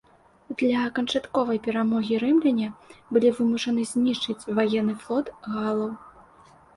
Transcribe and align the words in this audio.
Для 0.59 0.79
канчатковай 0.99 1.57
перамогі 1.67 2.13
рымляне 2.23 2.69
былі 3.17 3.29
вымушаны 3.41 3.81
знішчыць 3.91 4.49
ваенны 4.61 4.95
флот 5.03 5.27
галаў. 5.57 5.93